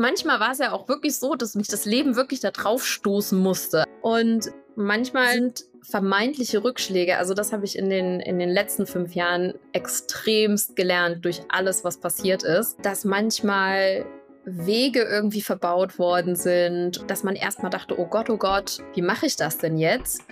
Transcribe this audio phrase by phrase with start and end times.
[0.00, 3.38] manchmal war es ja auch wirklich so, dass mich das Leben wirklich da drauf stoßen
[3.38, 3.84] musste.
[4.00, 9.14] Und manchmal sind vermeintliche Rückschläge, also das habe ich in den, in den letzten fünf
[9.14, 14.04] Jahren extremst gelernt durch alles, was passiert ist, dass manchmal
[14.44, 19.26] Wege irgendwie verbaut worden sind, dass man erstmal dachte, oh Gott, oh Gott, wie mache
[19.26, 20.22] ich das denn jetzt?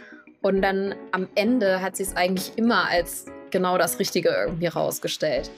[0.43, 5.50] Und dann am Ende hat sie es eigentlich immer als genau das Richtige irgendwie rausgestellt.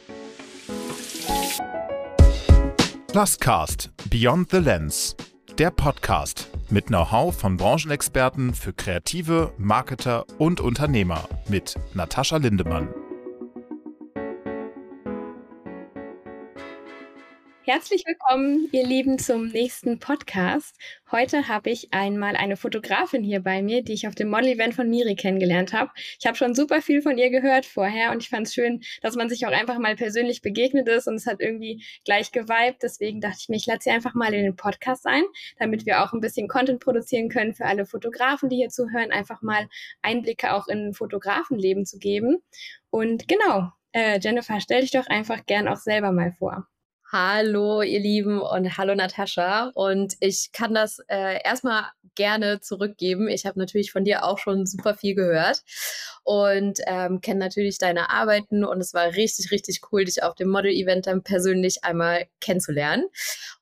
[3.13, 5.17] Pluscast Beyond the Lens,
[5.59, 12.87] der Podcast mit Know-how von Branchenexperten für Kreative, Marketer und Unternehmer mit Natascha Lindemann.
[17.73, 20.75] Herzlich willkommen, ihr Lieben, zum nächsten Podcast.
[21.13, 24.91] Heute habe ich einmal eine Fotografin hier bei mir, die ich auf dem Model-Event von
[24.91, 25.93] Miri kennengelernt habe.
[26.19, 29.15] Ich habe schon super viel von ihr gehört vorher und ich fand es schön, dass
[29.15, 32.83] man sich auch einfach mal persönlich begegnet ist und es hat irgendwie gleich geweibt.
[32.83, 35.23] Deswegen dachte ich mir, ich lade sie einfach mal in den Podcast ein,
[35.61, 39.43] damit wir auch ein bisschen Content produzieren können für alle Fotografen, die hier zuhören, einfach
[39.43, 39.69] mal
[40.03, 42.43] Einblicke auch in Fotografenleben zu geben.
[42.91, 46.67] Und genau, äh, Jennifer, stell dich doch einfach gern auch selber mal vor.
[47.12, 49.72] Hallo, ihr Lieben und hallo Natascha.
[49.75, 53.27] Und ich kann das äh, erstmal gerne zurückgeben.
[53.27, 55.64] Ich habe natürlich von dir auch schon super viel gehört
[56.22, 58.64] und ähm, kenne natürlich deine Arbeiten.
[58.64, 63.06] Und es war richtig, richtig cool, dich auf dem Model-Event dann persönlich einmal kennenzulernen.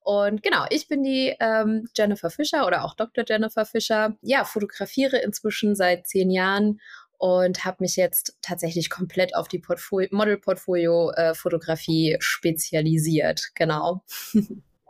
[0.00, 3.24] Und genau, ich bin die ähm, Jennifer Fischer oder auch Dr.
[3.26, 4.14] Jennifer Fischer.
[4.20, 6.80] Ja, fotografiere inzwischen seit zehn Jahren
[7.18, 9.62] und habe mich jetzt tatsächlich komplett auf die
[10.10, 13.50] Model-Portfolio-Fotografie äh, spezialisiert.
[13.54, 14.02] Genau.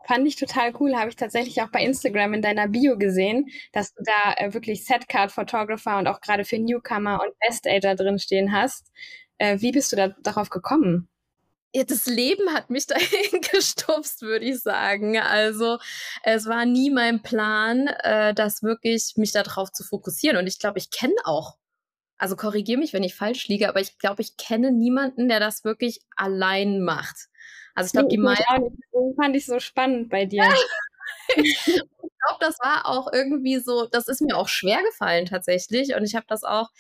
[0.07, 0.95] Fand ich total cool.
[0.95, 4.87] Habe ich tatsächlich auch bei Instagram in deiner Bio gesehen, dass du da äh, wirklich
[4.87, 8.91] Setcard Photographer und auch gerade für Newcomer und Best Ager drin stehen hast.
[9.39, 11.09] Äh, wie bist du da darauf gekommen?
[11.75, 15.19] Ja, das Leben hat mich dahin gestupst, würde ich sagen.
[15.19, 15.79] Also
[16.23, 20.39] es war nie mein Plan, äh, das wirklich mich darauf zu fokussieren.
[20.39, 21.57] Und ich glaube, ich kenne auch
[22.19, 25.65] also korrigiere mich, wenn ich falsch liege, aber ich glaube, ich kenne niemanden, der das
[25.65, 27.29] wirklich allein macht.
[27.75, 28.45] Also ich glaube, die meisten.
[29.17, 30.43] fand ich so spannend bei dir.
[31.37, 35.95] ich glaube, das war auch irgendwie so, das ist mir auch schwer gefallen tatsächlich.
[35.95, 36.71] Und ich habe das auch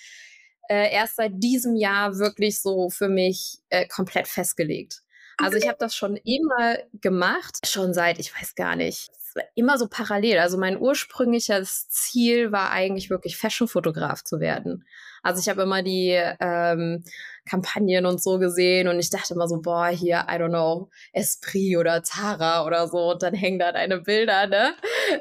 [0.68, 5.02] äh, erst seit diesem Jahr wirklich so für mich äh, komplett festgelegt.
[5.40, 9.08] Also ich habe das schon immer gemacht, schon seit, ich weiß gar nicht,
[9.54, 10.38] immer so parallel.
[10.38, 14.84] Also mein ursprüngliches Ziel war eigentlich wirklich Fashion-Fotograf zu werden.
[15.22, 17.02] Also ich habe immer die ähm,
[17.48, 21.76] Kampagnen und so gesehen und ich dachte immer so, boah, hier, I don't know, Esprit
[21.76, 24.74] oder Zara oder so und dann hängen da deine Bilder, ne?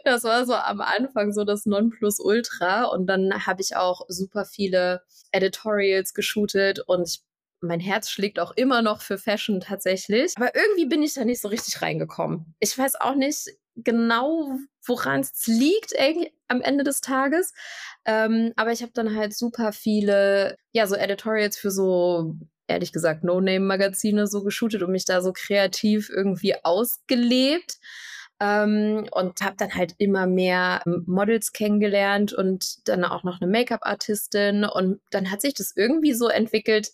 [0.04, 5.02] Das war so am Anfang so das Nonplusultra und dann habe ich auch super viele
[5.32, 7.22] Editorials geshootet und ich
[7.62, 10.34] mein Herz schlägt auch immer noch für Fashion tatsächlich.
[10.36, 12.56] Aber irgendwie bin ich da nicht so richtig reingekommen.
[12.60, 15.94] Ich weiß auch nicht genau, woran es liegt
[16.48, 17.54] am Ende des Tages.
[18.06, 22.36] Ähm, aber ich habe dann halt super viele, ja, so Editorials für so,
[22.68, 27.78] ehrlich gesagt, No-Name-Magazine so geshootet und mich da so kreativ irgendwie ausgelebt.
[28.40, 34.64] Ähm, und habe dann halt immer mehr Models kennengelernt und dann auch noch eine Make-up-Artistin.
[34.64, 36.92] Und dann hat sich das irgendwie so entwickelt,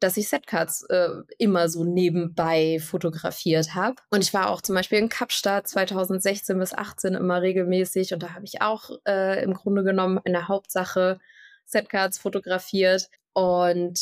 [0.00, 3.96] dass ich Setcards äh, immer so nebenbei fotografiert habe.
[4.10, 8.34] Und ich war auch zum Beispiel in Kapstadt 2016 bis 18 immer regelmäßig und da
[8.34, 11.18] habe ich auch äh, im Grunde genommen in der Hauptsache
[11.64, 13.08] Setcards fotografiert.
[13.32, 14.00] Und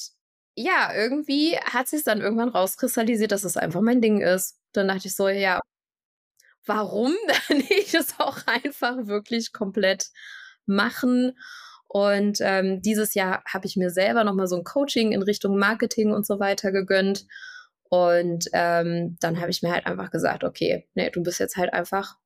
[0.54, 4.58] ja, irgendwie hat sich dann irgendwann rauskristallisiert, dass es einfach mein Ding ist.
[4.72, 5.60] Dann dachte ich so, ja,
[6.64, 7.14] warum
[7.48, 10.08] dann nicht es auch einfach wirklich komplett
[10.66, 11.36] machen?
[11.96, 16.12] Und ähm, dieses Jahr habe ich mir selber nochmal so ein Coaching in Richtung Marketing
[16.12, 17.26] und so weiter gegönnt.
[17.88, 21.72] Und ähm, dann habe ich mir halt einfach gesagt, okay, nee, du bist jetzt halt
[21.72, 22.18] einfach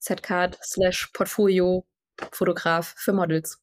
[0.00, 1.86] Z-Card slash Portfolio
[2.32, 3.62] Fotograf für Models.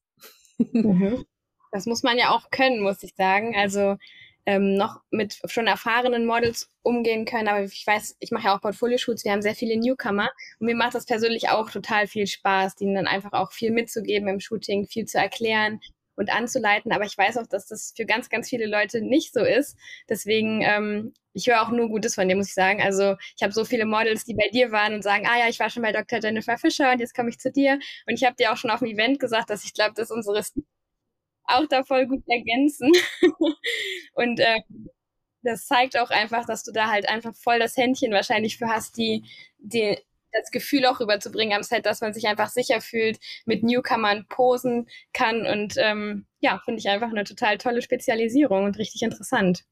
[0.72, 1.26] Mhm.
[1.72, 3.56] Das muss man ja auch können, muss ich sagen.
[3.58, 3.98] Also
[4.46, 7.48] ähm, noch mit schon erfahrenen Models umgehen können.
[7.48, 10.76] Aber ich weiß, ich mache ja auch Portfolio-Shoots, wir haben sehr viele Newcomer und mir
[10.76, 14.88] macht das persönlich auch total viel Spaß, denen dann einfach auch viel mitzugeben im Shooting,
[14.88, 15.80] viel zu erklären
[16.20, 16.92] und anzuleiten.
[16.92, 19.78] Aber ich weiß auch, dass das für ganz, ganz viele Leute nicht so ist.
[20.10, 22.82] Deswegen, ähm, ich höre auch nur Gutes von dir, muss ich sagen.
[22.82, 25.60] Also ich habe so viele Models, die bei dir waren und sagen, ah ja, ich
[25.60, 26.20] war schon bei Dr.
[26.20, 27.80] Jennifer Fischer und jetzt komme ich zu dir.
[28.06, 30.44] Und ich habe dir auch schon auf dem Event gesagt, dass ich glaube, dass unsere
[31.50, 32.92] auch da voll gut ergänzen.
[34.14, 34.62] und äh,
[35.44, 38.98] das zeigt auch einfach, dass du da halt einfach voll das Händchen wahrscheinlich für hast,
[38.98, 39.24] die,
[39.58, 39.98] die
[40.32, 44.88] das Gefühl auch rüberzubringen am Set, dass man sich einfach sicher fühlt, mit Newcomern posen
[45.14, 45.46] kann.
[45.48, 49.64] Und ähm, ja, finde ich einfach eine total tolle Spezialisierung und richtig interessant.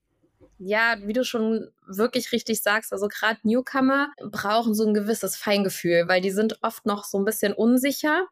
[0.59, 6.07] Ja, wie du schon wirklich richtig sagst, also gerade Newcomer brauchen so ein gewisses Feingefühl,
[6.07, 8.25] weil die sind oft noch so ein bisschen unsicher.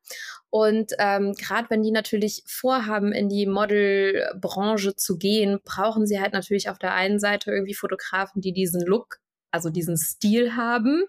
[0.50, 6.34] Und ähm, gerade wenn die natürlich vorhaben, in die Modelbranche zu gehen, brauchen sie halt
[6.34, 9.20] natürlich auf der einen Seite irgendwie Fotografen, die diesen Look
[9.56, 11.04] also diesen Stil haben,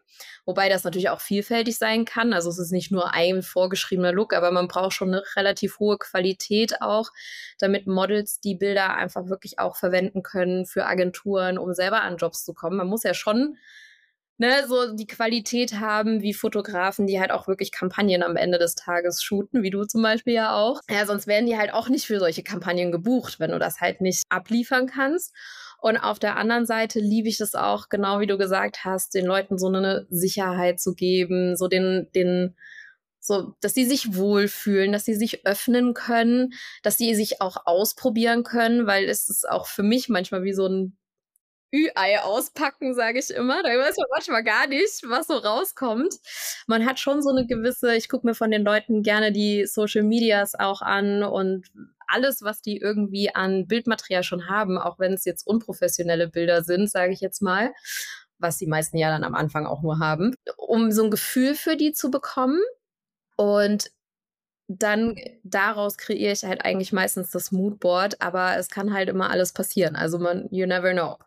[0.46, 2.32] wobei das natürlich auch vielfältig sein kann.
[2.32, 5.98] Also es ist nicht nur ein vorgeschriebener Look, aber man braucht schon eine relativ hohe
[5.98, 7.10] Qualität auch,
[7.58, 12.44] damit Models die Bilder einfach wirklich auch verwenden können für Agenturen, um selber an Jobs
[12.44, 12.76] zu kommen.
[12.76, 13.56] Man muss ja schon
[14.38, 18.75] ne, so die Qualität haben wie Fotografen, die halt auch wirklich Kampagnen am Ende des
[18.75, 20.81] Tages shooten, wie du zum Beispiel ja auch.
[20.90, 24.00] Ja, sonst werden die halt auch nicht für solche Kampagnen gebucht, wenn du das halt
[24.00, 25.34] nicht abliefern kannst.
[25.81, 29.26] Und auf der anderen Seite liebe ich es auch, genau wie du gesagt hast, den
[29.26, 32.56] Leuten so eine Sicherheit zu geben, so den, den,
[33.20, 36.52] so, dass sie sich wohlfühlen, dass sie sich öffnen können,
[36.82, 40.67] dass sie sich auch ausprobieren können, weil es ist auch für mich manchmal wie so
[40.67, 40.96] ein
[41.75, 43.62] Ü-Ei auspacken, sage ich immer.
[43.62, 46.14] Da weiß man manchmal gar nicht, was so rauskommt.
[46.67, 50.02] Man hat schon so eine gewisse, ich gucke mir von den Leuten gerne die Social
[50.05, 51.67] Medias auch an und
[52.06, 56.91] alles, was die irgendwie an Bildmaterial schon haben, auch wenn es jetzt unprofessionelle Bilder sind,
[56.91, 57.73] sage ich jetzt mal,
[58.38, 61.76] was die meisten ja dann am Anfang auch nur haben, um so ein Gefühl für
[61.76, 62.61] die zu bekommen.
[63.37, 63.91] Und
[64.69, 69.53] dann daraus kreiere ich halt eigentlich meistens das Moodboard, aber es kann halt immer alles
[69.53, 69.94] passieren.
[69.94, 71.19] Also man, you never know.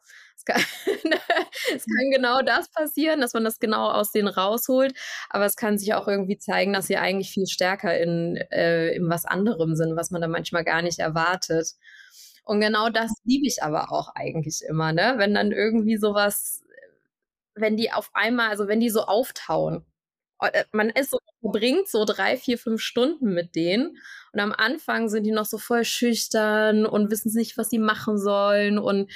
[0.92, 4.94] Es kann, es kann genau das passieren, dass man das genau aus denen rausholt,
[5.30, 9.10] aber es kann sich auch irgendwie zeigen, dass sie eigentlich viel stärker in, äh, in
[9.10, 11.74] was anderem sind, was man da manchmal gar nicht erwartet.
[12.44, 15.16] Und genau das liebe ich aber auch eigentlich immer, ne?
[15.18, 16.63] Wenn dann irgendwie sowas,
[17.56, 19.86] wenn die auf einmal, also wenn die so auftauen,
[20.42, 23.98] äh, man ist so, verbringt so drei, vier, fünf Stunden mit denen
[24.34, 28.18] und am Anfang sind die noch so voll schüchtern und wissen nicht, was sie machen
[28.18, 29.12] sollen und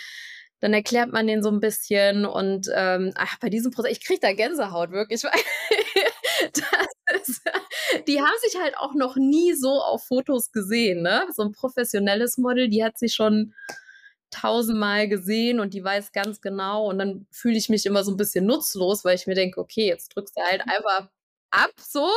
[0.64, 4.22] dann erklärt man den so ein bisschen und ähm, ach, bei diesem Prozess, ich kriege
[4.22, 5.32] da Gänsehaut wirklich, weil
[7.22, 7.42] ist,
[8.08, 11.26] die haben sich halt auch noch nie so auf Fotos gesehen, ne?
[11.34, 13.54] So ein professionelles Model, die hat sich schon
[14.32, 18.18] tausendmal gesehen und die weiß ganz genau und dann fühle ich mich immer so ein
[18.18, 21.10] bisschen nutzlos, weil ich mir denke, okay, jetzt drückst du halt einfach
[21.52, 22.10] ab so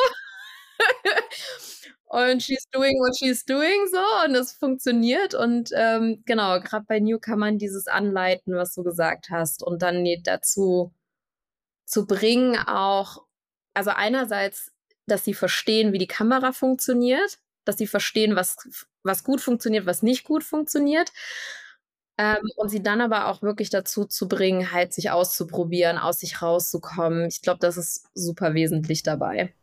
[2.09, 7.01] und she's doing what she's doing so und es funktioniert und ähm, genau, gerade bei
[7.01, 10.93] Newcomern dieses Anleiten, was du gesagt hast und dann dazu
[11.85, 13.25] zu bringen auch,
[13.75, 14.73] also einerseits,
[15.07, 18.57] dass sie verstehen, wie die Kamera funktioniert, dass sie verstehen, was,
[19.03, 21.13] was gut funktioniert, was nicht gut funktioniert.
[22.19, 26.41] Ähm, und sie dann aber auch wirklich dazu zu bringen, halt sich auszuprobieren, aus sich
[26.43, 27.27] rauszukommen.
[27.27, 29.55] Ich glaube, das ist super wesentlich dabei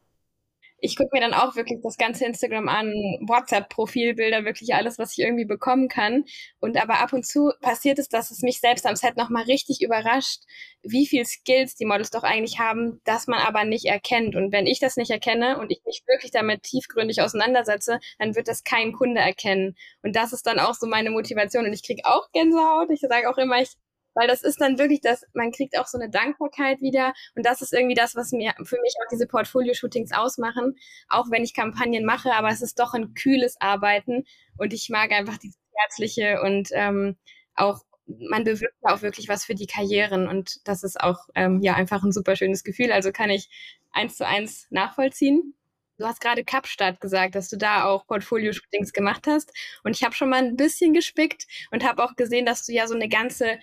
[0.84, 2.92] ich gucke mir dann auch wirklich das ganze Instagram an,
[3.22, 6.26] WhatsApp-Profilbilder, wirklich alles, was ich irgendwie bekommen kann.
[6.60, 9.82] Und aber ab und zu passiert es, dass es mich selbst am Set nochmal richtig
[9.82, 10.42] überrascht,
[10.82, 14.36] wie viel Skills die Models doch eigentlich haben, dass man aber nicht erkennt.
[14.36, 18.50] Und wenn ich das nicht erkenne und ich mich wirklich damit tiefgründig auseinandersetze, dann wird
[18.50, 19.78] das kein Kunde erkennen.
[20.02, 21.66] Und das ist dann auch so meine Motivation.
[21.66, 22.90] Und ich kriege auch Gänsehaut.
[22.92, 23.72] Ich sage auch immer, ich
[24.14, 27.62] weil das ist dann wirklich das, man kriegt auch so eine Dankbarkeit wieder und das
[27.62, 30.76] ist irgendwie das, was mir für mich auch diese Portfolio-Shootings ausmachen,
[31.10, 34.26] auch wenn ich Kampagnen mache, aber es ist doch ein kühles Arbeiten
[34.58, 37.18] und ich mag einfach dieses Herzliche und ähm,
[37.56, 41.76] auch man bewirkt auch wirklich was für die Karrieren und das ist auch ähm, ja
[41.76, 42.92] einfach ein super schönes Gefühl.
[42.92, 43.50] Also kann ich
[43.92, 45.56] eins zu eins nachvollziehen.
[45.98, 49.54] Du hast gerade Kapstadt gesagt, dass du da auch Portfolio-Shootings gemacht hast.
[49.84, 52.88] Und ich habe schon mal ein bisschen gespickt und habe auch gesehen, dass du ja
[52.88, 53.60] so eine ganze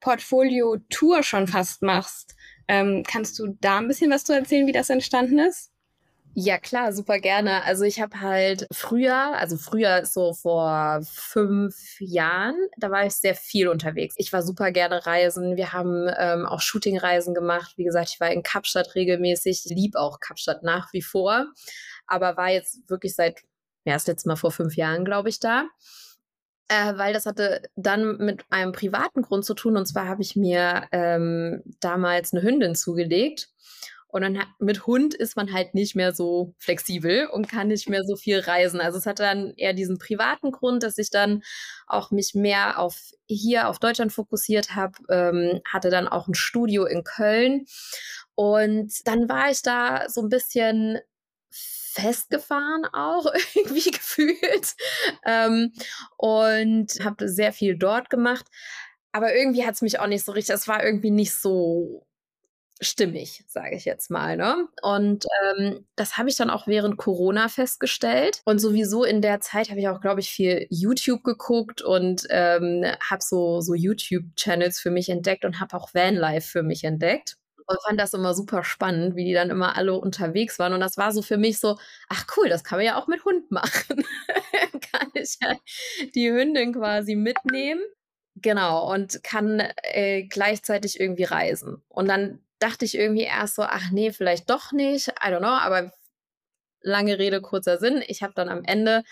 [0.00, 2.34] Portfolio-Tour schon fast machst.
[2.68, 5.70] Ähm, kannst du da ein bisschen was zu erzählen, wie das entstanden ist?
[6.34, 7.64] Ja, klar, super gerne.
[7.64, 13.34] Also ich habe halt früher, also früher so vor fünf Jahren, da war ich sehr
[13.34, 14.14] viel unterwegs.
[14.16, 15.56] Ich war super gerne reisen.
[15.56, 17.72] Wir haben ähm, auch Shootingreisen gemacht.
[17.76, 19.62] Wie gesagt, ich war in Kapstadt regelmäßig.
[19.64, 21.46] Ich liebe auch Kapstadt nach wie vor,
[22.06, 23.40] aber war jetzt wirklich seit,
[23.84, 25.66] ja, das letzte Mal vor fünf Jahren, glaube ich, da
[26.70, 29.76] äh, weil das hatte dann mit einem privaten Grund zu tun.
[29.76, 33.48] Und zwar habe ich mir ähm, damals eine Hündin zugelegt.
[34.06, 38.02] Und dann mit Hund ist man halt nicht mehr so flexibel und kann nicht mehr
[38.04, 38.80] so viel reisen.
[38.80, 41.42] Also es hatte dann eher diesen privaten Grund, dass ich dann
[41.86, 46.86] auch mich mehr auf hier auf Deutschland fokussiert habe, ähm, hatte dann auch ein Studio
[46.86, 47.66] in Köln.
[48.36, 50.98] Und dann war ich da so ein bisschen
[52.00, 54.74] festgefahren auch irgendwie gefühlt
[55.24, 55.72] ähm,
[56.16, 58.46] und habe sehr viel dort gemacht.
[59.12, 62.06] Aber irgendwie hat es mich auch nicht so richtig, es war irgendwie nicht so
[62.80, 64.36] stimmig, sage ich jetzt mal.
[64.36, 64.68] Ne?
[64.82, 68.40] Und ähm, das habe ich dann auch während Corona festgestellt.
[68.44, 72.84] Und sowieso in der Zeit habe ich auch, glaube ich, viel YouTube geguckt und ähm,
[73.08, 77.36] habe so, so YouTube-Channels für mich entdeckt und habe auch Vanlife für mich entdeckt.
[77.66, 80.72] Und fand das immer super spannend, wie die dann immer alle unterwegs waren.
[80.72, 83.24] Und das war so für mich so, ach cool, das kann man ja auch mit
[83.24, 84.04] Hund machen.
[84.92, 85.54] kann ich ja
[86.14, 87.82] die Hündin quasi mitnehmen.
[88.36, 91.82] Genau, und kann äh, gleichzeitig irgendwie reisen.
[91.88, 95.48] Und dann dachte ich irgendwie erst so, ach nee, vielleicht doch nicht, I don't know,
[95.48, 95.92] aber
[96.82, 98.02] lange Rede, kurzer Sinn.
[98.06, 99.02] Ich habe dann am Ende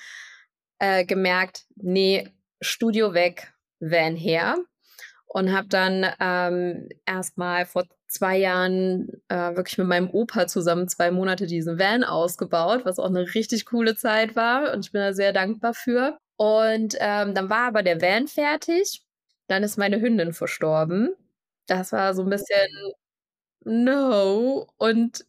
[0.79, 2.29] äh, gemerkt, nee,
[2.61, 4.57] Studio weg, Van her.
[5.27, 11.11] Und habe dann ähm, erstmal vor zwei Jahren äh, wirklich mit meinem Opa zusammen zwei
[11.11, 14.73] Monate diesen Van ausgebaut, was auch eine richtig coole Zeit war.
[14.73, 16.19] Und ich bin da sehr dankbar für.
[16.37, 19.03] Und ähm, dann war aber der Van fertig.
[19.49, 21.11] Dann ist meine Hündin verstorben.
[21.67, 22.69] Das war so ein bisschen
[23.65, 24.67] no.
[24.79, 25.27] Und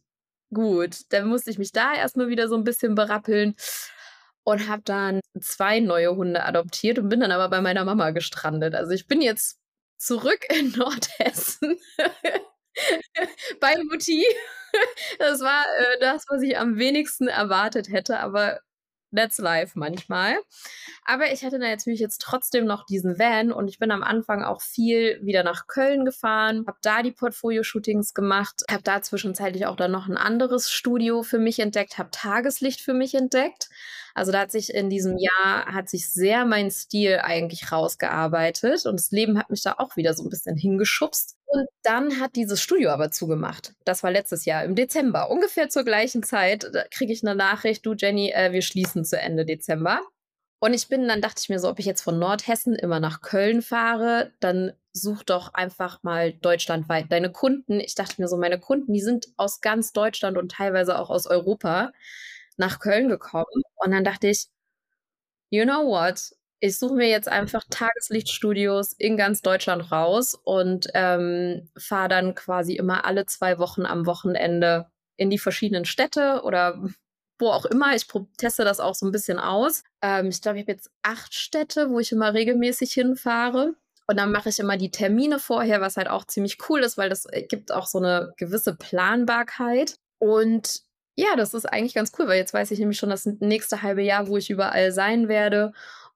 [0.54, 3.54] gut, dann musste ich mich da erstmal wieder so ein bisschen berappeln
[4.44, 8.74] und habe dann zwei neue Hunde adoptiert und bin dann aber bei meiner Mama gestrandet.
[8.74, 9.58] Also ich bin jetzt
[9.98, 11.78] zurück in Nordhessen
[13.60, 14.24] bei Mutti.
[15.18, 18.60] Das war äh, das, was ich am wenigsten erwartet hätte, aber
[19.14, 20.36] that's life manchmal.
[21.04, 24.62] Aber ich hatte natürlich jetzt trotzdem noch diesen Van und ich bin am Anfang auch
[24.62, 29.90] viel wieder nach Köln gefahren, habe da die Portfolio-Shootings gemacht, habe da zwischenzeitlich auch dann
[29.90, 33.68] noch ein anderes Studio für mich entdeckt, habe Tageslicht für mich entdeckt.
[34.14, 38.98] Also da hat sich in diesem Jahr, hat sich sehr mein Stil eigentlich rausgearbeitet und
[38.98, 41.36] das Leben hat mich da auch wieder so ein bisschen hingeschubst.
[41.52, 43.74] Und dann hat dieses Studio aber zugemacht.
[43.84, 46.64] Das war letztes Jahr im Dezember, ungefähr zur gleichen Zeit.
[46.92, 50.00] Kriege ich eine Nachricht, du Jenny, äh, wir schließen zu Ende Dezember.
[50.60, 53.20] Und ich bin, dann dachte ich mir so, ob ich jetzt von Nordhessen immer nach
[53.22, 57.80] Köln fahre, dann such doch einfach mal deutschlandweit deine Kunden.
[57.80, 61.26] Ich dachte mir so, meine Kunden, die sind aus ganz Deutschland und teilweise auch aus
[61.26, 61.92] Europa
[62.58, 63.46] nach Köln gekommen.
[63.76, 64.46] Und dann dachte ich,
[65.50, 66.32] you know what?
[66.60, 72.74] Ich suche mir jetzt einfach Tageslichtstudios in ganz Deutschland raus und ähm, fahre dann quasi
[72.74, 76.82] immer alle zwei Wochen am Wochenende in die verschiedenen Städte oder
[77.38, 77.94] wo auch immer.
[77.94, 79.84] Ich teste das auch so ein bisschen aus.
[80.02, 83.74] Ähm, ich glaube, ich habe jetzt acht Städte, wo ich immer regelmäßig hinfahre.
[84.06, 87.08] Und dann mache ich immer die Termine vorher, was halt auch ziemlich cool ist, weil
[87.08, 89.94] das äh, gibt auch so eine gewisse Planbarkeit.
[90.18, 90.82] Und
[91.16, 94.02] ja, das ist eigentlich ganz cool, weil jetzt weiß ich nämlich schon das nächste halbe
[94.02, 95.72] Jahr, wo ich überall sein werde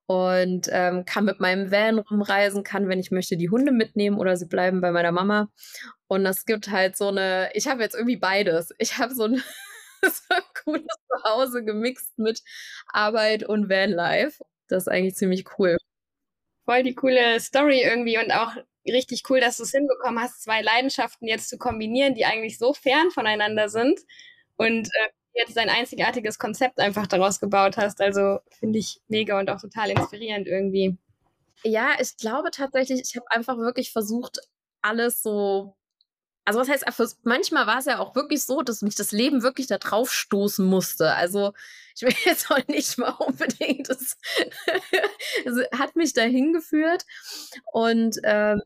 [0.07, 4.37] und ähm, kann mit meinem Van rumreisen, kann, wenn ich möchte, die Hunde mitnehmen oder
[4.37, 5.51] sie bleiben bei meiner Mama.
[6.09, 8.75] Und das gibt halt so eine, ich habe jetzt irgendwie beides.
[8.79, 9.37] Ich habe so ein,
[10.03, 12.43] so ein cooles Zuhause gemixt mit
[12.89, 14.45] Arbeit und Vanlife.
[14.69, 15.77] Das ist eigentlich ziemlich cool.
[16.65, 18.55] Voll die coole Story irgendwie und auch
[18.87, 22.75] richtig cool, dass du es hinbekommen hast, zwei Leidenschaften jetzt zu kombinieren, die eigentlich so
[22.75, 24.01] fern voneinander sind
[24.57, 28.01] und äh, jetzt ein einzigartiges Konzept einfach daraus gebaut hast.
[28.01, 30.97] Also finde ich mega und auch total inspirierend irgendwie.
[31.63, 34.39] Ja, ich glaube tatsächlich, ich habe einfach wirklich versucht,
[34.83, 35.77] alles so
[36.45, 39.67] also was heißt, manchmal war es ja auch wirklich so, dass mich das Leben wirklich
[39.67, 41.15] da drauf stoßen musste.
[41.15, 41.53] Also
[41.97, 44.17] ich will jetzt auch nicht mal unbedingt, das
[45.79, 47.07] hat mich dahin geführt.
[47.73, 48.61] Und ähm,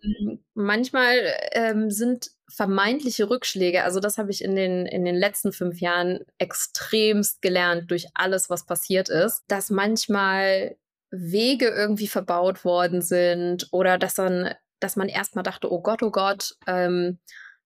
[0.54, 5.80] manchmal ähm, sind vermeintliche Rückschläge, also das habe ich in den, in den letzten fünf
[5.80, 10.76] Jahren extremst gelernt durch alles, was passiert ist, dass manchmal
[11.10, 16.10] Wege irgendwie verbaut worden sind oder dass dann, dass man erstmal dachte, oh Gott, oh
[16.10, 17.18] Gott, ähm,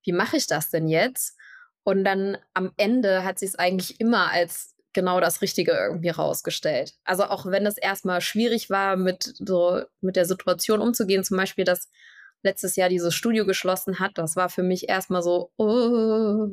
[0.05, 1.37] wie mache ich das denn jetzt?
[1.85, 6.95] Und dann am Ende hat sie es eigentlich immer als genau das Richtige irgendwie rausgestellt.
[7.05, 11.65] Also auch wenn es erstmal schwierig war, mit so mit der Situation umzugehen, zum Beispiel,
[11.65, 11.89] dass
[12.43, 16.49] letztes Jahr dieses Studio geschlossen hat, das war für mich erstmal so, oh,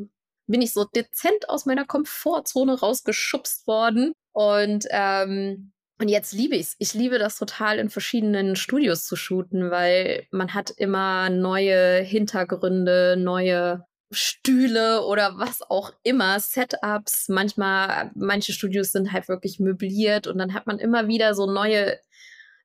[0.48, 4.14] bin ich so dezent aus meiner Komfortzone rausgeschubst worden.
[4.32, 6.76] Und ähm, und jetzt liebe ich es.
[6.80, 13.16] Ich liebe das total, in verschiedenen Studios zu shooten, weil man hat immer neue Hintergründe,
[13.18, 17.28] neue Stühle oder was auch immer, Setups.
[17.28, 22.00] Manchmal, manche Studios sind halt wirklich möbliert und dann hat man immer wieder so neue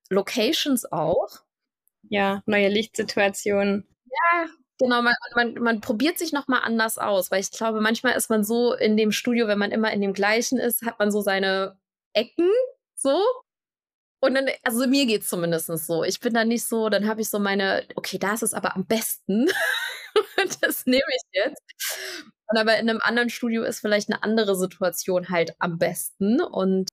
[0.08, 1.28] Locations auch.
[2.08, 3.86] Ja, neue Lichtsituationen.
[4.06, 4.46] Ja,
[4.78, 8.42] Genau, man, man, man probiert sich nochmal anders aus, weil ich glaube, manchmal ist man
[8.42, 11.78] so in dem Studio, wenn man immer in dem gleichen ist, hat man so seine
[12.12, 12.50] Ecken,
[13.04, 13.20] so.
[14.20, 16.02] Und dann, also mir geht es zumindest so.
[16.02, 18.75] Ich bin dann nicht so, dann habe ich so meine, okay, da ist es aber
[18.75, 19.49] am besten.
[20.62, 21.62] das nehme ich jetzt.
[22.46, 26.40] Und aber in einem anderen Studio ist vielleicht eine andere Situation halt am besten.
[26.40, 26.88] Und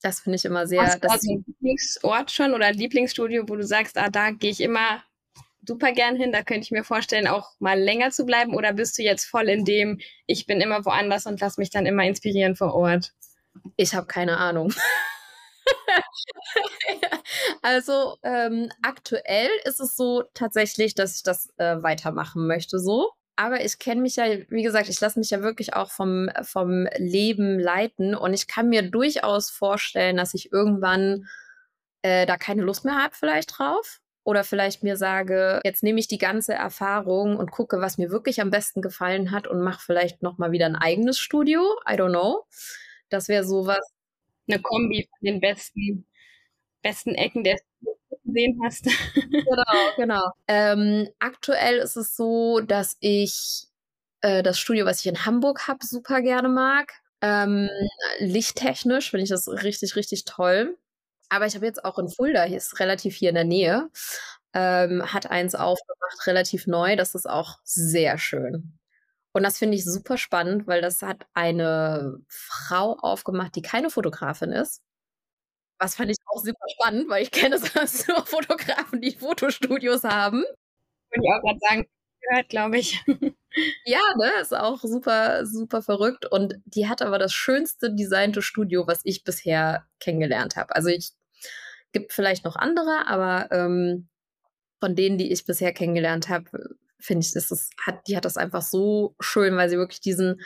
[0.00, 0.82] das finde ich immer sehr.
[0.82, 4.50] Hast du also einen Lieblingsort schon oder ein Lieblingsstudio, wo du sagst, ah, da gehe
[4.50, 5.02] ich immer
[5.66, 6.30] super gern hin.
[6.30, 8.54] Da könnte ich mir vorstellen, auch mal länger zu bleiben.
[8.54, 11.86] Oder bist du jetzt voll in dem, ich bin immer woanders und lass mich dann
[11.86, 13.12] immer inspirieren vor Ort?
[13.76, 14.72] Ich habe keine Ahnung.
[17.62, 23.10] also ähm, aktuell ist es so tatsächlich, dass ich das äh, weitermachen möchte so.
[23.36, 26.88] Aber ich kenne mich ja, wie gesagt, ich lasse mich ja wirklich auch vom, vom
[26.96, 31.26] Leben leiten und ich kann mir durchaus vorstellen, dass ich irgendwann
[32.02, 34.00] äh, da keine Lust mehr habe vielleicht drauf.
[34.24, 38.40] Oder vielleicht mir sage, jetzt nehme ich die ganze Erfahrung und gucke, was mir wirklich
[38.40, 41.62] am besten gefallen hat und mache vielleicht nochmal wieder ein eigenes Studio.
[41.88, 42.44] I don't know.
[43.08, 43.95] Das wäre sowas.
[44.48, 46.06] Eine Kombi von den besten,
[46.82, 47.58] besten Ecken der
[48.24, 48.84] gesehen hast.
[49.30, 50.30] genau, genau.
[50.48, 53.66] Ähm, aktuell ist es so, dass ich
[54.20, 56.92] äh, das Studio, was ich in Hamburg habe, super gerne mag.
[57.22, 57.68] Ähm,
[58.18, 60.76] lichttechnisch finde ich das richtig, richtig toll.
[61.28, 63.90] Aber ich habe jetzt auch in Fulda, hier ist relativ hier in der Nähe,
[64.54, 66.96] ähm, hat eins aufgemacht, relativ neu.
[66.96, 68.75] Das ist auch sehr schön.
[69.36, 74.50] Und das finde ich super spannend, weil das hat eine Frau aufgemacht, die keine Fotografin
[74.50, 74.82] ist.
[75.78, 80.38] Was fand ich auch super spannend, weil ich kenne sonst nur Fotografen, die Fotostudios haben.
[80.38, 81.86] Würde ich auch gerade sagen,
[82.22, 83.04] gehört, glaube ich.
[83.84, 86.24] ja, ne, ist auch super, super verrückt.
[86.24, 90.74] Und die hat aber das schönste designte Studio, was ich bisher kennengelernt habe.
[90.74, 91.12] Also ich
[91.92, 94.08] gibt vielleicht noch andere, aber ähm,
[94.80, 98.36] von denen, die ich bisher kennengelernt habe, finde ich, das ist, hat, die hat das
[98.36, 100.40] einfach so schön, weil sie wirklich diesen,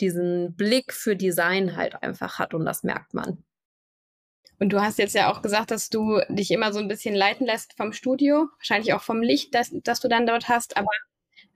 [0.00, 3.42] diesen Blick für Design halt einfach hat und das merkt man.
[4.58, 7.46] Und du hast jetzt ja auch gesagt, dass du dich immer so ein bisschen leiten
[7.46, 10.76] lässt vom Studio, wahrscheinlich auch vom Licht, das, das du dann dort hast.
[10.76, 10.90] Aber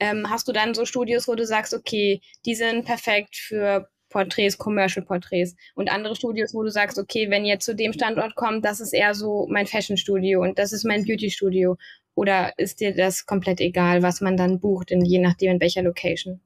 [0.00, 4.56] ähm, hast du dann so Studios, wo du sagst, okay, die sind perfekt für Porträts,
[4.56, 8.80] Commercial-Porträts und andere Studios, wo du sagst, okay, wenn ihr zu dem Standort kommt, das
[8.80, 11.76] ist eher so mein Fashion-Studio und das ist mein Beauty-Studio.
[12.14, 15.82] Oder ist dir das komplett egal, was man dann bucht, in, je nachdem in welcher
[15.82, 16.40] Location?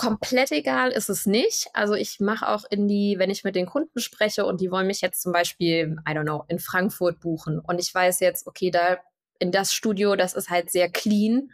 [0.00, 1.68] komplett egal ist es nicht.
[1.74, 4.86] Also ich mache auch in die, wenn ich mit den Kunden spreche und die wollen
[4.86, 8.70] mich jetzt zum Beispiel, I don't know, in Frankfurt buchen und ich weiß jetzt, okay,
[8.70, 8.96] da
[9.38, 11.50] in das Studio, das ist halt sehr clean,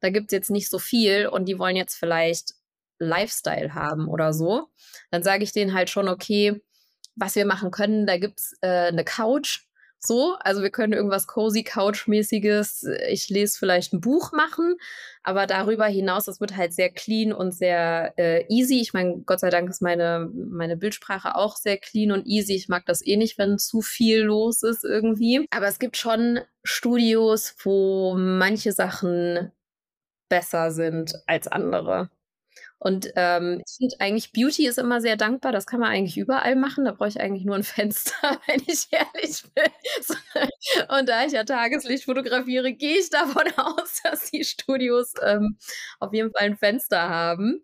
[0.00, 2.54] da gibt es jetzt nicht so viel und die wollen jetzt vielleicht
[2.98, 4.68] Lifestyle haben oder so,
[5.10, 6.62] dann sage ich denen halt schon, okay,
[7.16, 9.66] was wir machen können, da gibt's äh, eine Couch,
[10.02, 14.76] so, also wir können irgendwas cozy Couch-mäßiges, ich lese vielleicht ein Buch machen,
[15.22, 18.80] aber darüber hinaus, das wird halt sehr clean und sehr äh, easy.
[18.80, 22.54] Ich meine, Gott sei Dank ist meine, meine Bildsprache auch sehr clean und easy.
[22.54, 25.46] Ich mag das eh nicht, wenn zu viel los ist irgendwie.
[25.50, 29.52] Aber es gibt schon Studios, wo manche Sachen
[30.30, 32.08] besser sind als andere.
[32.82, 35.52] Und ähm, ich finde eigentlich, Beauty ist immer sehr dankbar.
[35.52, 36.86] Das kann man eigentlich überall machen.
[36.86, 40.48] Da brauche ich eigentlich nur ein Fenster, wenn ich ehrlich bin.
[40.88, 45.58] Und da ich ja Tageslicht fotografiere, gehe ich davon aus, dass die Studios ähm,
[45.98, 47.62] auf jeden Fall ein Fenster haben.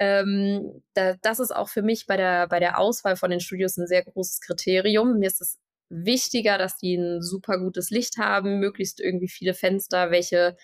[0.00, 3.78] Ähm, da, das ist auch für mich bei der, bei der Auswahl von den Studios
[3.78, 5.18] ein sehr großes Kriterium.
[5.18, 10.10] Mir ist es wichtiger, dass die ein super gutes Licht haben, möglichst irgendwie viele Fenster,
[10.10, 10.56] welche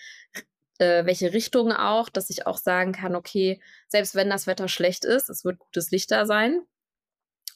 [0.79, 5.05] äh, welche Richtung auch, dass ich auch sagen kann, okay, selbst wenn das Wetter schlecht
[5.05, 6.61] ist, es wird gutes Licht da sein.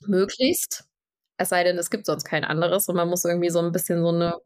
[0.06, 0.86] Möglichst.
[1.38, 4.02] Es sei denn, es gibt sonst kein anderes und man muss irgendwie so ein bisschen
[4.02, 4.40] so eine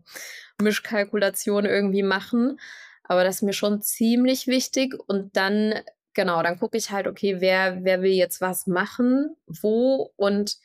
[0.62, 2.60] Mischkalkulation irgendwie machen.
[3.04, 4.96] Aber das ist mir schon ziemlich wichtig.
[5.08, 5.74] Und dann,
[6.14, 10.58] genau, dann gucke ich halt, okay, wer, wer will jetzt was machen, wo und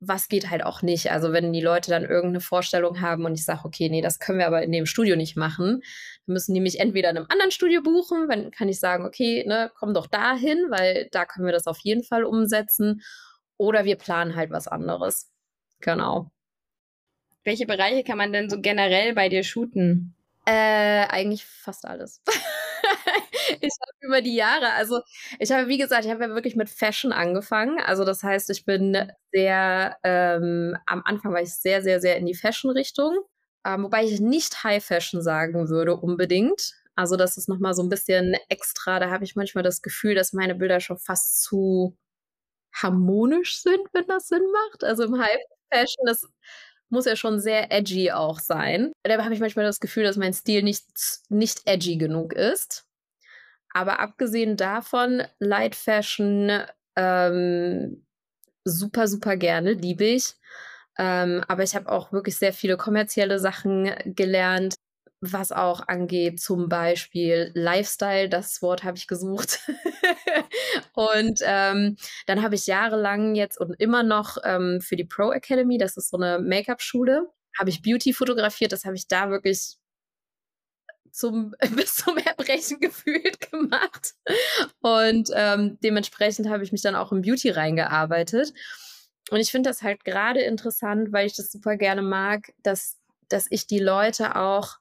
[0.00, 1.10] was geht halt auch nicht.
[1.10, 4.38] Also wenn die Leute dann irgendeine Vorstellung haben und ich sage, okay, nee, das können
[4.38, 5.82] wir aber in dem Studio nicht machen,
[6.26, 9.44] dann müssen die mich entweder in einem anderen Studio buchen, dann kann ich sagen, okay,
[9.46, 13.02] ne, komm doch dahin, weil da können wir das auf jeden Fall umsetzen.
[13.56, 15.30] Oder wir planen halt was anderes.
[15.80, 16.30] Genau.
[17.42, 20.14] Welche Bereiche kann man denn so generell bei dir shooten?
[20.46, 22.22] Äh, eigentlich fast alles.
[23.62, 25.00] ich habe über die Jahre, also
[25.38, 27.80] ich habe, wie gesagt, ich habe ja wirklich mit Fashion angefangen.
[27.80, 32.26] Also das heißt, ich bin sehr, ähm, am Anfang war ich sehr, sehr, sehr in
[32.26, 33.16] die Fashion-Richtung.
[33.66, 36.74] Ähm, wobei ich nicht High Fashion sagen würde unbedingt.
[36.94, 38.98] Also das ist nochmal so ein bisschen extra.
[39.00, 41.96] Da habe ich manchmal das Gefühl, dass meine Bilder schon fast zu
[42.74, 44.84] harmonisch sind, wenn das Sinn macht.
[44.84, 45.38] Also im High
[45.72, 46.26] Fashion, das
[46.90, 48.92] muss ja schon sehr edgy auch sein.
[49.02, 50.86] Da habe ich manchmal das Gefühl, dass mein Stil nicht,
[51.28, 52.84] nicht edgy genug ist.
[53.78, 56.50] Aber abgesehen davon, Light Fashion
[56.96, 58.04] ähm,
[58.64, 60.34] super, super gerne, liebe ich.
[60.98, 64.74] Ähm, aber ich habe auch wirklich sehr viele kommerzielle Sachen gelernt,
[65.20, 69.60] was auch angeht, zum Beispiel Lifestyle, das Wort habe ich gesucht.
[70.94, 75.78] und ähm, dann habe ich jahrelang jetzt und immer noch ähm, für die Pro Academy,
[75.78, 78.72] das ist so eine Make-up-Schule, habe ich Beauty fotografiert.
[78.72, 79.78] Das habe ich da wirklich
[81.12, 84.14] zum, bis zum Erbrechen gefühlt gemacht.
[84.80, 88.52] Und ähm, dementsprechend habe ich mich dann auch im Beauty reingearbeitet.
[89.30, 92.96] Und ich finde das halt gerade interessant, weil ich das super gerne mag, dass,
[93.28, 94.78] dass ich die Leute auch,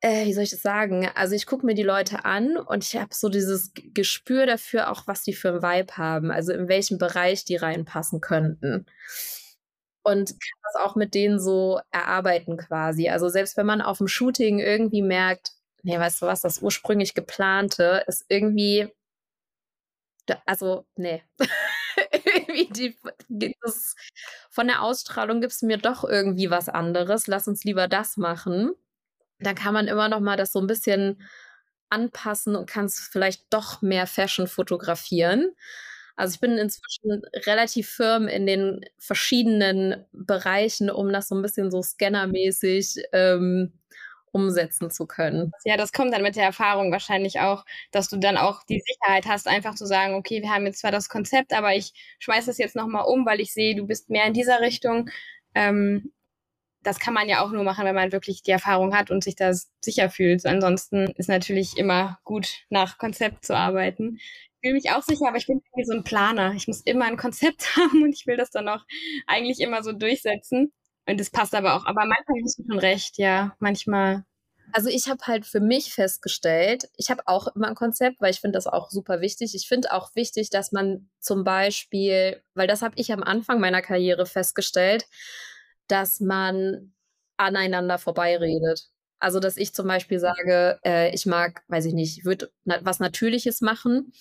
[0.00, 1.10] äh, wie soll ich das sagen?
[1.14, 5.06] Also ich gucke mir die Leute an und ich habe so dieses Gespür dafür, auch
[5.06, 8.86] was die für ein Vibe haben, also in welchem Bereich die reinpassen könnten.
[10.08, 13.10] Und kann das auch mit denen so erarbeiten quasi.
[13.10, 17.12] Also selbst wenn man auf dem Shooting irgendwie merkt, nee, weißt du was, das ursprünglich
[17.12, 18.88] geplante ist irgendwie,
[20.46, 21.22] also nee.
[22.70, 22.96] die,
[23.60, 23.94] das,
[24.50, 27.26] von der Ausstrahlung gibt es mir doch irgendwie was anderes.
[27.26, 28.72] Lass uns lieber das machen.
[29.40, 31.22] Dann kann man immer noch mal das so ein bisschen
[31.90, 35.54] anpassen und kann es vielleicht doch mehr Fashion fotografieren.
[36.18, 41.70] Also ich bin inzwischen relativ firm in den verschiedenen Bereichen, um das so ein bisschen
[41.70, 43.72] so scannermäßig ähm,
[44.32, 45.52] umsetzen zu können.
[45.64, 49.26] Ja, das kommt dann mit der Erfahrung wahrscheinlich auch, dass du dann auch die Sicherheit
[49.26, 52.58] hast, einfach zu sagen, okay, wir haben jetzt zwar das Konzept, aber ich schmeiße das
[52.58, 55.10] jetzt nochmal um, weil ich sehe, du bist mehr in dieser Richtung.
[55.54, 56.12] Ähm,
[56.82, 59.36] das kann man ja auch nur machen, wenn man wirklich die Erfahrung hat und sich
[59.36, 59.52] da
[59.84, 60.44] sicher fühlt.
[60.46, 64.18] Ansonsten ist natürlich immer gut, nach Konzept zu arbeiten.
[64.62, 66.52] Fühle mich auch sicher, aber ich bin irgendwie so ein Planer.
[66.54, 68.84] Ich muss immer ein Konzept haben und ich will das dann auch
[69.26, 70.72] eigentlich immer so durchsetzen.
[71.08, 71.86] Und das passt aber auch.
[71.86, 73.56] Aber manchmal hast du schon recht, ja.
[73.60, 74.24] Manchmal.
[74.72, 78.40] Also ich habe halt für mich festgestellt, ich habe auch immer ein Konzept, weil ich
[78.40, 79.54] finde das auch super wichtig.
[79.54, 83.80] Ich finde auch wichtig, dass man zum Beispiel, weil das habe ich am Anfang meiner
[83.80, 85.06] Karriere festgestellt,
[85.86, 86.92] dass man
[87.38, 88.88] aneinander vorbeiredet.
[89.20, 93.62] Also dass ich zum Beispiel sage, äh, ich mag, weiß ich nicht, würde was Natürliches
[93.62, 94.12] machen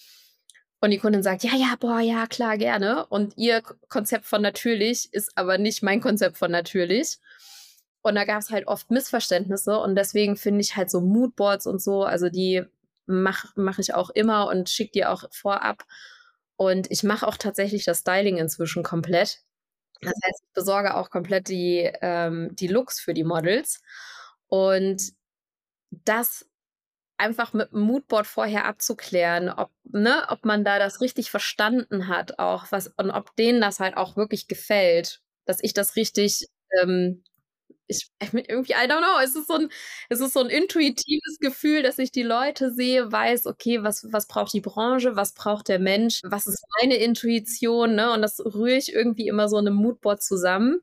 [0.80, 3.06] und die Kundin sagt, ja, ja, boah, ja, klar, gerne.
[3.08, 7.18] Und ihr Konzept von natürlich ist aber nicht mein Konzept von natürlich.
[8.04, 9.80] Und da gab es halt oft Missverständnisse.
[9.80, 12.64] Und deswegen finde ich halt so Moodboards und so, also die
[13.08, 15.84] mache mach ich auch immer und schicke die auch vorab.
[16.58, 19.42] Und ich mache auch tatsächlich das Styling inzwischen komplett.
[20.02, 23.82] Das heißt, ich besorge auch komplett die, ähm, die Looks für die Models.
[24.48, 25.02] Und
[25.90, 26.46] das
[27.18, 32.40] einfach mit dem Moodboard vorher abzuklären, ob, ne, ob man da das richtig verstanden hat,
[32.40, 36.48] auch was, und ob denen das halt auch wirklich gefällt, dass ich das richtig,
[36.82, 37.24] ähm,
[37.88, 39.70] ich, irgendwie, I don't know, es ist so ein,
[40.10, 44.28] es ist so ein intuitives Gefühl, dass ich die Leute sehe, weiß, okay, was, was
[44.28, 48.78] braucht die Branche, was braucht der Mensch, was ist meine Intuition, ne, und das rühre
[48.78, 50.82] ich irgendwie immer so in einem Moodboard zusammen.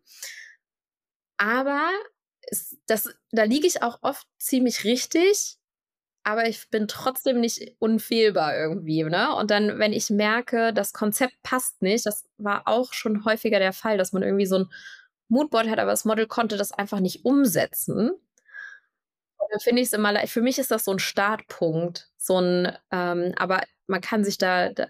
[1.39, 1.91] Aber
[2.87, 5.57] das, da liege ich auch oft ziemlich richtig,
[6.25, 9.35] aber ich bin trotzdem nicht unfehlbar irgendwie, ne?
[9.37, 13.73] Und dann, wenn ich merke, das Konzept passt nicht, das war auch schon häufiger der
[13.75, 14.69] Fall, dass man irgendwie so ein
[15.29, 18.13] Moodboard hat, aber das Model konnte das einfach nicht umsetzen.
[19.39, 22.73] Und dann finde ich es immer, für mich ist das so ein Startpunkt, so ein,
[22.91, 24.87] ähm, aber man kann sich da, da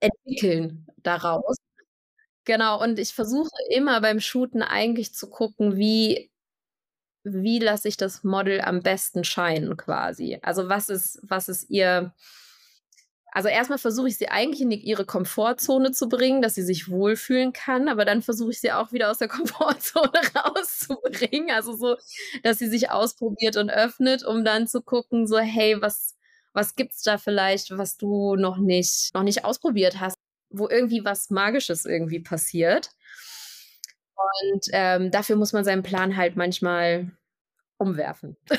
[0.00, 1.56] entwickeln daraus.
[2.46, 6.31] Genau, und ich versuche immer beim Shooten eigentlich zu gucken, wie
[7.24, 10.38] wie lasse ich das Model am besten scheinen quasi?
[10.42, 12.12] Also was ist, was ist ihr,
[13.32, 17.52] also erstmal versuche ich sie eigentlich in ihre Komfortzone zu bringen, dass sie sich wohlfühlen
[17.52, 21.96] kann, aber dann versuche ich sie auch wieder aus der Komfortzone rauszubringen, also so,
[22.42, 26.16] dass sie sich ausprobiert und öffnet, um dann zu gucken, so hey, was
[26.54, 30.16] was gibt's da vielleicht, was du noch nicht noch nicht ausprobiert hast,
[30.50, 32.90] wo irgendwie was Magisches irgendwie passiert.
[34.16, 37.10] Und ähm, dafür muss man seinen Plan halt manchmal
[37.78, 38.36] umwerfen.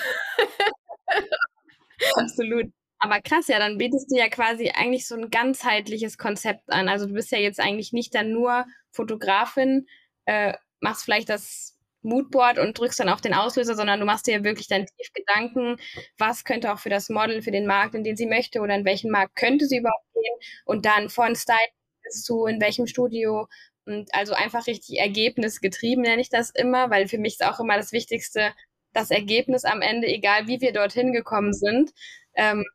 [2.16, 2.72] Absolut.
[3.00, 6.88] Aber krass, ja, dann bietest du ja quasi eigentlich so ein ganzheitliches Konzept an.
[6.88, 9.88] Also du bist ja jetzt eigentlich nicht dann nur Fotografin,
[10.26, 14.36] äh, machst vielleicht das Moodboard und drückst dann auch den Auslöser, sondern du machst dir
[14.36, 15.78] ja wirklich dann tief Gedanken,
[16.18, 18.86] was könnte auch für das Model, für den Markt, in den sie möchte oder in
[18.86, 20.36] welchen Markt könnte sie überhaupt gehen
[20.66, 21.58] und dann von Style
[22.04, 23.48] bis zu in welchem Studio
[23.86, 27.78] und also einfach richtig ergebnisgetrieben nenne ich das immer, weil für mich ist auch immer
[27.78, 28.54] das Wichtigste,
[28.94, 31.92] das Ergebnis am Ende, egal wie wir dorthin gekommen sind.
[32.36, 32.66] Ähm,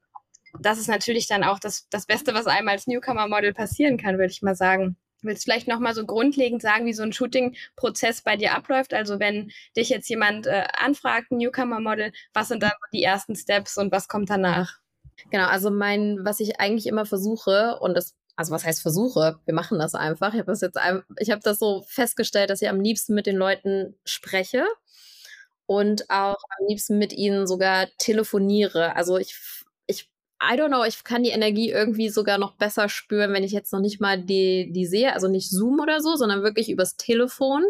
[0.60, 4.32] das ist natürlich dann auch das, das Beste, was einem als Newcomer-Model passieren kann, würde
[4.32, 4.96] ich mal sagen.
[5.22, 8.94] Willst du vielleicht nochmal so grundlegend sagen, wie so ein Shooting-Prozess bei dir abläuft?
[8.94, 13.90] Also wenn dich jetzt jemand äh, anfragt, Newcomer-Model, was sind dann die ersten Steps und
[13.90, 14.78] was kommt danach?
[15.30, 19.40] Genau, also mein, was ich eigentlich immer versuche, und das also was heißt Versuche?
[19.46, 20.32] Wir machen das einfach.
[20.32, 20.78] Ich habe das jetzt,
[21.18, 24.64] ich habe das so festgestellt, dass ich am liebsten mit den Leuten spreche
[25.66, 28.94] und auch am liebsten mit ihnen sogar telefoniere.
[28.94, 29.36] Also ich,
[29.88, 30.08] ich,
[30.40, 33.72] I don't know, ich kann die Energie irgendwie sogar noch besser spüren, wenn ich jetzt
[33.72, 37.64] noch nicht mal die, die sehe, also nicht Zoom oder so, sondern wirklich übers Telefon.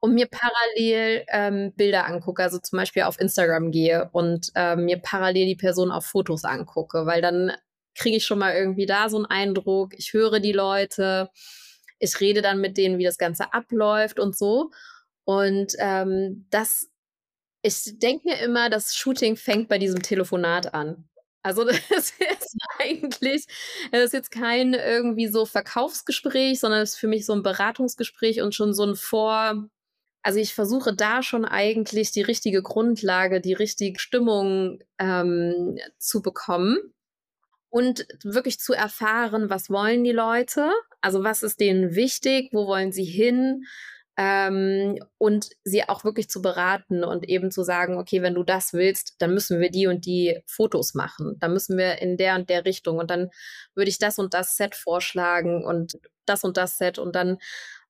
[0.00, 4.98] und mir parallel ähm, Bilder angucke, also zum Beispiel auf Instagram gehe und äh, mir
[4.98, 7.52] parallel die Person auf Fotos angucke, weil dann
[7.98, 11.30] kriege ich schon mal irgendwie da so einen Eindruck, ich höre die Leute,
[11.98, 14.70] ich rede dann mit denen, wie das Ganze abläuft und so.
[15.24, 16.88] Und ähm, das,
[17.62, 21.08] ich denke mir immer, das Shooting fängt bei diesem Telefonat an.
[21.42, 22.14] Also das ist
[22.78, 23.46] eigentlich,
[23.92, 28.42] das ist jetzt kein irgendwie so Verkaufsgespräch, sondern es ist für mich so ein Beratungsgespräch
[28.42, 29.68] und schon so ein Vor,
[30.22, 36.78] also ich versuche da schon eigentlich die richtige Grundlage, die richtige Stimmung ähm, zu bekommen
[37.70, 42.92] und wirklich zu erfahren, was wollen die Leute, also was ist denen wichtig, wo wollen
[42.92, 43.64] sie hin?
[44.20, 48.72] Ähm, und sie auch wirklich zu beraten und eben zu sagen, okay, wenn du das
[48.72, 52.50] willst, dann müssen wir die und die Fotos machen, dann müssen wir in der und
[52.50, 52.98] der Richtung.
[52.98, 53.30] Und dann
[53.76, 56.98] würde ich das und das Set vorschlagen und das und das Set.
[56.98, 57.38] Und dann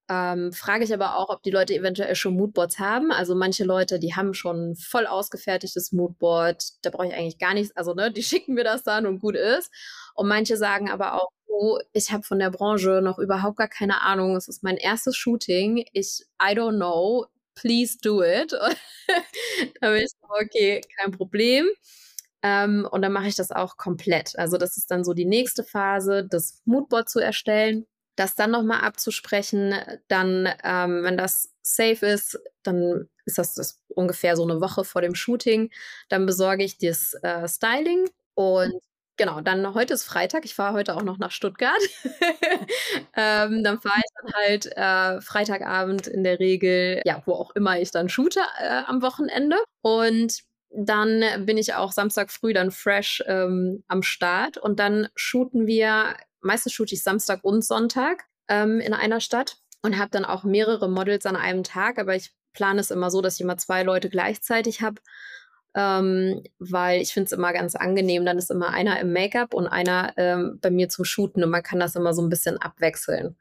[0.08, 3.12] ähm, frage ich aber auch, ob die Leute eventuell schon Moodboards haben.
[3.12, 6.64] Also manche Leute, die haben schon voll ausgefertigtes Moodboard.
[6.82, 7.76] Da brauche ich eigentlich gar nichts.
[7.76, 9.70] Also ne, die schicken mir das dann und gut ist.
[10.14, 14.02] Und manche sagen aber auch, oh, ich habe von der Branche noch überhaupt gar keine
[14.02, 14.36] Ahnung.
[14.36, 15.84] Es ist mein erstes Shooting.
[15.92, 17.26] Ich, I don't know.
[17.54, 18.52] Please do it.
[19.80, 21.66] da bin ich so, okay, kein Problem.
[22.42, 24.38] Ähm, und dann mache ich das auch komplett.
[24.38, 27.86] Also das ist dann so die nächste Phase, das Moodboard zu erstellen
[28.18, 29.74] das dann nochmal abzusprechen.
[30.08, 35.02] Dann, ähm, wenn das safe ist, dann ist das, das, ungefähr so eine Woche vor
[35.02, 35.70] dem Shooting.
[36.08, 38.80] Dann besorge ich das äh, Styling und
[39.16, 40.44] genau, dann heute ist Freitag.
[40.44, 41.80] Ich fahre heute auch noch nach Stuttgart.
[43.16, 47.78] ähm, dann fahre ich dann halt äh, Freitagabend in der Regel, ja, wo auch immer
[47.80, 49.56] ich dann shoote äh, am Wochenende.
[49.82, 50.38] Und
[50.70, 56.14] dann bin ich auch Samstag früh dann fresh ähm, am Start und dann shooten wir
[56.40, 60.88] meistens shoote ich Samstag und Sonntag ähm, in einer Stadt und habe dann auch mehrere
[60.88, 64.08] Models an einem Tag, aber ich plane es immer so, dass ich immer zwei Leute
[64.10, 65.00] gleichzeitig habe,
[65.74, 68.24] ähm, weil ich finde es immer ganz angenehm.
[68.24, 71.62] Dann ist immer einer im Make-up und einer ähm, bei mir zum Shooten und man
[71.62, 73.36] kann das immer so ein bisschen abwechseln.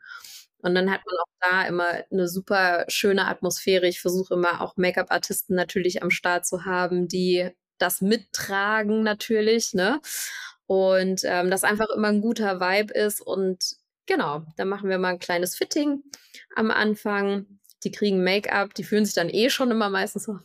[0.60, 3.88] Und dann hat man auch da immer eine super schöne Atmosphäre.
[3.88, 10.02] Ich versuche immer auch Make-up-Artisten natürlich am Start zu haben, die das mittragen natürlich, ne?
[10.68, 13.22] Und ähm, das einfach immer ein guter Vibe ist.
[13.22, 13.76] Und
[14.06, 16.04] genau, dann machen wir mal ein kleines Fitting
[16.56, 17.60] am Anfang.
[17.84, 20.40] Die kriegen Make-up, die fühlen sich dann eh schon immer meistens so.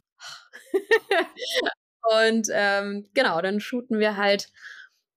[2.23, 4.49] und ähm, genau, dann shooten wir halt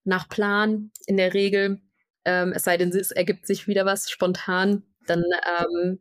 [0.06, 1.82] nach Plan in der Regel.
[2.26, 4.84] Ähm, es sei denn, es ergibt sich wieder was spontan.
[5.06, 5.24] Dann
[5.60, 6.00] ähm,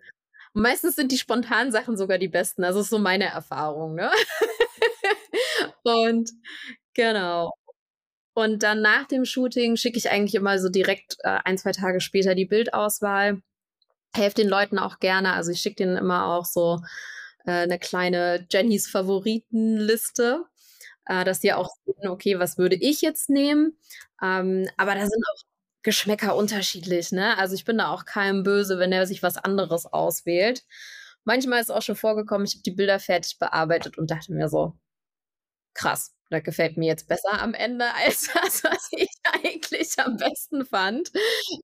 [0.55, 2.65] meistens sind die spontanen Sachen sogar die besten.
[2.65, 3.95] Also ist so meine Erfahrung.
[3.97, 4.11] Ne?
[5.85, 6.31] und
[6.95, 7.53] genau.
[8.35, 12.01] Und dann nach dem Shooting schicke ich eigentlich immer so direkt äh, ein, zwei Tage
[12.01, 13.41] später die Bildauswahl.
[14.15, 15.33] Helfe den Leuten auch gerne.
[15.33, 16.81] Also ich schicke denen immer auch so
[17.47, 20.45] äh, eine kleine Jennys Favoritenliste,
[21.07, 23.79] äh, dass die auch sehen, okay, was würde ich jetzt nehmen?
[24.23, 25.43] Ähm, aber da sind auch
[25.85, 27.37] Geschmäcker unterschiedlich, ne?
[27.39, 30.65] Also ich bin da auch keinem böse, wenn er sich was anderes auswählt.
[31.25, 34.75] Manchmal ist auch schon vorgekommen, ich habe die Bilder fertig bearbeitet und dachte mir so,
[35.75, 40.65] krass, das gefällt mir jetzt besser am Ende als das, was ich eigentlich am besten
[40.65, 41.11] fand.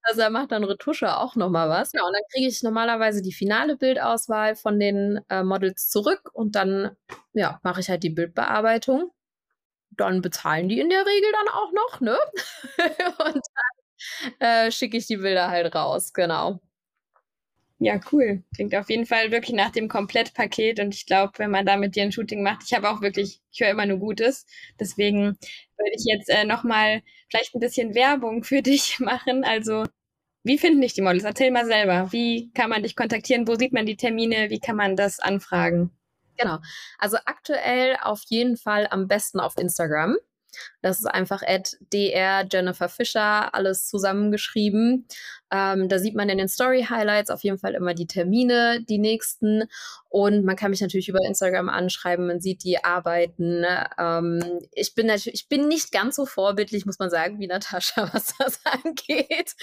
[0.03, 1.93] Also er macht dann Retusche auch nochmal was.
[1.93, 6.55] Ja, und dann kriege ich normalerweise die finale Bildauswahl von den äh, Models zurück und
[6.55, 6.97] dann
[7.33, 9.11] ja, mache ich halt die Bildbearbeitung.
[9.91, 12.19] Dann bezahlen die in der Regel dann auch noch, ne?
[13.27, 13.43] und
[14.39, 16.61] dann äh, schicke ich die Bilder halt raus, genau.
[17.83, 18.43] Ja, cool.
[18.55, 20.81] Klingt auf jeden Fall wirklich nach dem Komplettpaket.
[20.81, 23.41] Und ich glaube, wenn man da mit dir ein Shooting macht, ich habe auch wirklich,
[23.53, 24.45] ich höre immer nur Gutes.
[24.79, 25.39] Deswegen
[25.79, 29.45] würde ich jetzt äh, nochmal vielleicht ein bisschen Werbung für dich machen.
[29.45, 29.85] Also,
[30.45, 31.25] wie finden dich die Models?
[31.25, 32.13] Erzähl mal selber.
[32.13, 33.49] Wie kann man dich kontaktieren?
[33.49, 34.51] Wo sieht man die Termine?
[34.51, 35.91] Wie kann man das anfragen?
[36.39, 36.59] Genau.
[36.99, 40.17] Also aktuell auf jeden Fall am besten auf Instagram.
[40.83, 45.07] Das ist einfach at dr Jennifer Fischer, alles zusammengeschrieben.
[45.53, 48.99] Ähm, da sieht man in den Story Highlights auf jeden Fall immer die Termine, die
[48.99, 49.65] nächsten.
[50.09, 53.65] Und man kann mich natürlich über Instagram anschreiben, man sieht die Arbeiten.
[53.99, 54.41] Ähm,
[54.73, 58.35] ich bin natürlich, ich bin nicht ganz so vorbildlich, muss man sagen, wie Natascha, was
[58.39, 59.55] das angeht.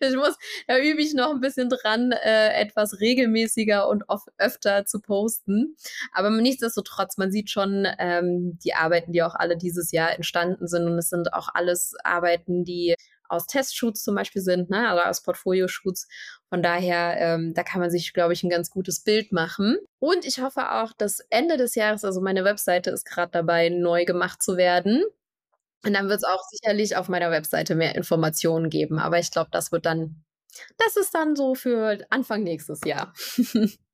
[0.00, 0.36] Also ich muss,
[0.66, 5.76] da übe ich noch ein bisschen dran, äh, etwas regelmäßiger und oft öfter zu posten.
[6.12, 10.86] Aber nichtsdestotrotz, man sieht schon ähm, die Arbeiten, die auch alle dieses Jahr entstanden sind.
[10.86, 12.94] Und es sind auch alles Arbeiten, die
[13.28, 16.08] aus Testshoots zum Beispiel sind, ne, also aus Portfolio-Shoots.
[16.48, 19.78] Von daher, ähm, da kann man sich, glaube ich, ein ganz gutes Bild machen.
[19.98, 24.04] Und ich hoffe auch, dass Ende des Jahres, also meine Webseite ist gerade dabei, neu
[24.04, 25.02] gemacht zu werden.
[25.84, 28.98] Und dann wird es auch sicherlich auf meiner Webseite mehr Informationen geben.
[28.98, 30.24] Aber ich glaube, das wird dann,
[30.78, 33.12] das ist dann so für Anfang nächstes Jahr.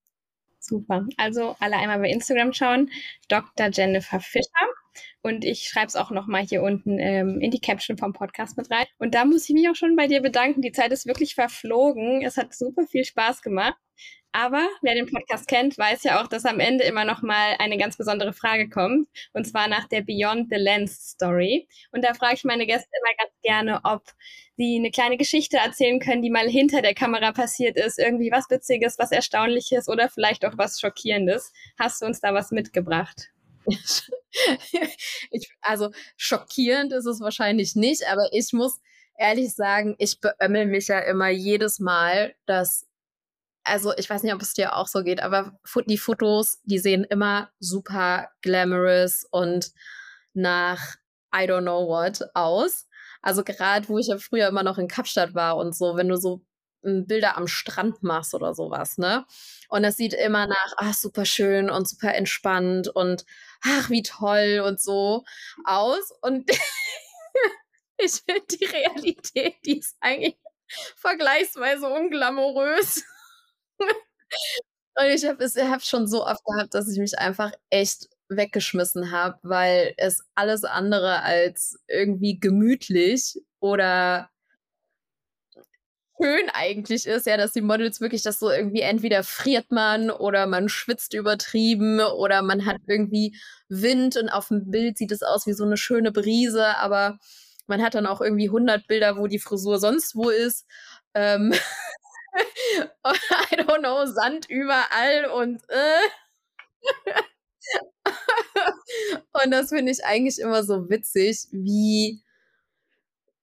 [0.62, 1.06] Super.
[1.16, 2.90] Also alle einmal bei Instagram schauen.
[3.28, 3.68] Dr.
[3.72, 4.68] Jennifer Fischer.
[5.22, 8.70] Und ich schreibe es auch nochmal hier unten ähm, in die Caption vom Podcast mit
[8.70, 8.86] rein.
[8.98, 10.62] Und da muss ich mich auch schon bei dir bedanken.
[10.62, 12.22] Die Zeit ist wirklich verflogen.
[12.22, 13.76] Es hat super viel Spaß gemacht.
[14.34, 17.76] Aber wer den Podcast kennt, weiß ja auch, dass am Ende immer noch mal eine
[17.76, 19.06] ganz besondere Frage kommt.
[19.34, 21.68] Und zwar nach der Beyond the Lens Story.
[21.90, 24.04] Und da frage ich meine Gäste immer ganz gerne, ob
[24.56, 27.98] sie eine kleine Geschichte erzählen können, die mal hinter der Kamera passiert ist.
[27.98, 31.52] Irgendwie was Witziges, was Erstaunliches oder vielleicht auch was Schockierendes.
[31.78, 33.31] Hast du uns da was mitgebracht?
[35.30, 38.80] ich, also schockierend ist es wahrscheinlich nicht, aber ich muss
[39.18, 42.86] ehrlich sagen, ich beömmel mich ja immer jedes Mal, dass
[43.64, 47.04] also ich weiß nicht, ob es dir auch so geht, aber die Fotos, die sehen
[47.04, 49.72] immer super glamorous und
[50.34, 50.96] nach
[51.34, 52.88] I don't know what aus.
[53.22, 56.16] Also gerade, wo ich ja früher immer noch in Kapstadt war und so, wenn du
[56.16, 56.42] so
[56.82, 59.24] hm, Bilder am Strand machst oder sowas, ne?
[59.68, 63.24] Und es sieht immer nach, ach, super schön und super entspannt und
[63.64, 65.24] ach, wie toll und so
[65.64, 66.12] aus.
[66.20, 66.50] Und
[67.98, 70.36] ich finde die Realität, die ist eigentlich
[70.96, 73.04] vergleichsweise unglamourös.
[73.78, 79.10] Und ich habe es hab schon so oft gehabt, dass ich mich einfach echt weggeschmissen
[79.10, 84.30] habe, weil es alles andere als irgendwie gemütlich oder
[86.22, 90.46] schön eigentlich ist, ja, dass die Models wirklich das so irgendwie entweder friert man oder
[90.46, 93.36] man schwitzt übertrieben oder man hat irgendwie
[93.68, 97.18] Wind und auf dem Bild sieht es aus wie so eine schöne Brise, aber
[97.66, 100.66] man hat dann auch irgendwie 100 Bilder, wo die Frisur sonst wo ist.
[101.14, 101.52] Ähm
[103.04, 106.08] I don't know, Sand überall und äh.
[109.44, 112.22] und das finde ich eigentlich immer so witzig, wie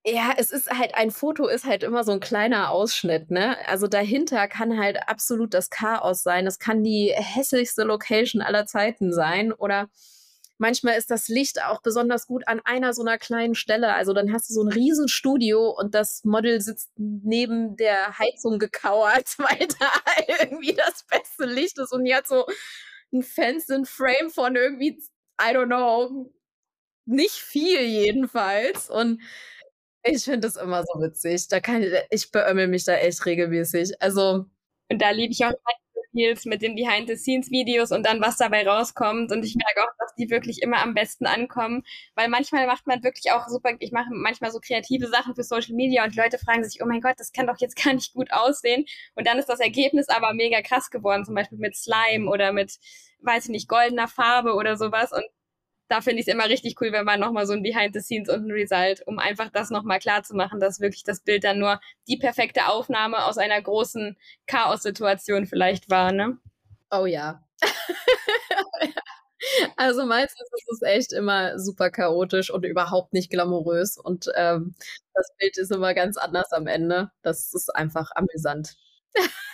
[0.05, 3.57] ja, es ist halt, ein Foto ist halt immer so ein kleiner Ausschnitt, ne?
[3.67, 6.47] Also dahinter kann halt absolut das Chaos sein.
[6.47, 9.89] Es kann die hässlichste Location aller Zeiten sein oder
[10.57, 13.93] manchmal ist das Licht auch besonders gut an einer so einer kleinen Stelle.
[13.93, 19.27] Also dann hast du so ein Riesenstudio und das Model sitzt neben der Heizung gekauert,
[19.37, 19.91] weil da
[20.27, 22.45] irgendwie das beste Licht ist und die hat so
[23.11, 25.01] ein Fenster, Frame von irgendwie,
[25.41, 26.31] I don't know,
[27.05, 28.89] nicht viel jedenfalls.
[28.89, 29.21] Und
[30.03, 31.47] ich finde das immer so witzig.
[31.47, 34.01] Da kann ich, ich beömmel mich da echt regelmäßig.
[34.01, 34.45] Also.
[34.91, 35.53] Und da liebe ich auch
[36.13, 39.31] Reels mit den Behind-the-Scenes-Videos und dann was dabei rauskommt.
[39.31, 41.83] Und ich merke auch, dass die wirklich immer am besten ankommen,
[42.15, 45.75] weil manchmal macht man wirklich auch super, ich mache manchmal so kreative Sachen für Social
[45.75, 48.31] Media und Leute fragen sich, oh mein Gott, das kann doch jetzt gar nicht gut
[48.31, 48.85] aussehen.
[49.15, 52.77] Und dann ist das Ergebnis aber mega krass geworden, zum Beispiel mit Slime oder mit,
[53.21, 55.11] weiß ich nicht, goldener Farbe oder sowas.
[55.11, 55.25] Und
[55.89, 58.29] da finde ich es immer richtig cool, wenn man nochmal so ein Behind the Scenes
[58.29, 61.59] und ein Result, um einfach das nochmal klar zu machen, dass wirklich das Bild dann
[61.59, 66.37] nur die perfekte Aufnahme aus einer großen Chaos-Situation vielleicht war, ne?
[66.91, 67.43] Oh ja.
[69.77, 74.75] also meistens ist es echt immer super chaotisch und überhaupt nicht glamourös und ähm,
[75.13, 77.11] das Bild ist immer ganz anders am Ende.
[77.23, 78.75] Das ist einfach amüsant.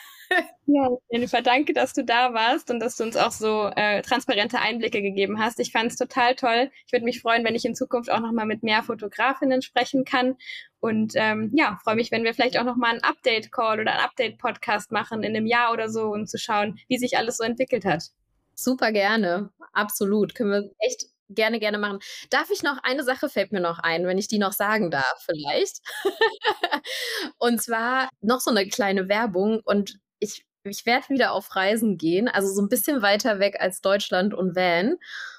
[0.67, 4.59] Ja, Jennifer, danke, dass du da warst und dass du uns auch so äh, transparente
[4.59, 5.59] Einblicke gegeben hast.
[5.59, 6.71] Ich fand es total toll.
[6.87, 10.37] Ich würde mich freuen, wenn ich in Zukunft auch nochmal mit mehr Fotografinnen sprechen kann.
[10.79, 14.91] Und ähm, ja, freue mich, wenn wir vielleicht auch nochmal einen Update-Call oder einen Update-Podcast
[14.91, 18.05] machen in einem Jahr oder so, um zu schauen, wie sich alles so entwickelt hat.
[18.55, 20.33] Super gerne, absolut.
[20.33, 21.99] Können wir echt gerne, gerne machen.
[22.29, 25.25] Darf ich noch, eine Sache fällt mir noch ein, wenn ich die noch sagen darf,
[25.25, 25.81] vielleicht.
[27.37, 32.27] und zwar noch so eine kleine Werbung und ich ich werde wieder auf Reisen gehen,
[32.27, 34.97] also so ein bisschen weiter weg als Deutschland und Van.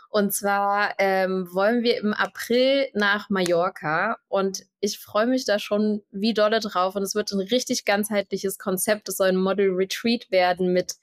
[0.08, 6.02] Und zwar ähm, wollen wir im April nach Mallorca und ich freue mich da schon
[6.10, 6.94] wie dolle drauf.
[6.94, 9.08] Und es wird ein richtig ganzheitliches Konzept.
[9.08, 10.94] Es soll ein Model Retreat werden mit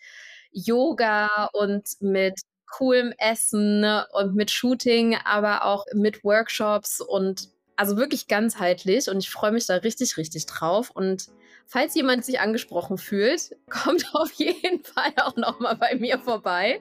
[0.51, 8.27] Yoga und mit coolem Essen und mit Shooting, aber auch mit Workshops und also wirklich
[8.27, 9.09] ganzheitlich.
[9.09, 10.89] Und ich freue mich da richtig, richtig drauf.
[10.89, 11.27] Und
[11.65, 16.79] Falls jemand sich angesprochen fühlt, kommt auf jeden Fall auch noch mal bei mir vorbei,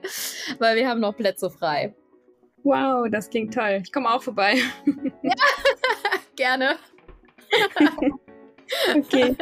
[0.59, 1.95] weil wir haben noch Plätze frei.
[2.63, 3.81] Wow, das klingt toll.
[3.83, 4.55] Ich komme auch vorbei.
[5.23, 5.33] Ja,
[6.35, 6.75] gerne.
[8.95, 9.35] okay,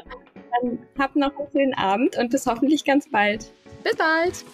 [0.62, 3.52] dann habt noch einen schönen Abend und bis hoffentlich ganz bald.
[3.84, 4.46] Bis bald.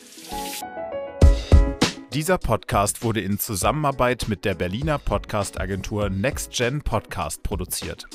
[2.13, 8.07] Dieser Podcast wurde in Zusammenarbeit mit der Berliner Podcast-Agentur NextGen Podcast produziert.